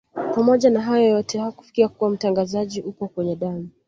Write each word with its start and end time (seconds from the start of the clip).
Pamoja 0.35 0.69
na 0.69 0.81
hayo 0.81 1.05
yote 1.07 1.39
hakufikiria 1.39 1.87
kuwa 1.89 2.09
utangazaji 2.09 2.81
upo 2.81 3.07
kwenye 3.07 3.35
damu 3.35 3.69